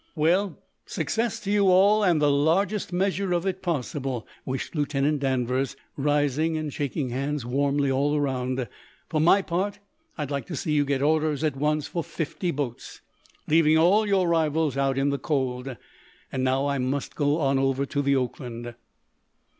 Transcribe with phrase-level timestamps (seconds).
[0.15, 0.57] "Well,
[0.87, 6.57] success to you all, and the largest measure of it possible!" wished Lieutenant Danvers, rising
[6.57, 8.67] and shaking hands warmly all around.
[9.09, 9.77] "For my part,
[10.17, 13.01] I'd like to see you get orders, at once, for fifty boats,
[13.47, 15.77] leaving all your rivals out in the cold.
[16.31, 18.73] And now I must go on over to the 'Oakland.'"